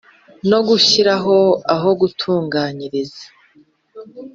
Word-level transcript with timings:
no 0.49 0.59
gushyiraho 0.67 1.35
aho 1.73 1.89
gutunganyiriza 1.99 3.23